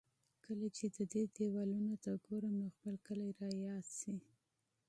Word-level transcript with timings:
کله 0.45 0.67
چې 0.77 0.85
د 0.95 0.97
دې 1.11 1.23
دېوالونو 1.35 1.93
ته 2.03 2.11
ګورم، 2.25 2.53
نو 2.61 2.67
خپل 2.75 2.95
کلی 3.07 3.29
را 3.39 3.49
یادېږي. 3.67 4.15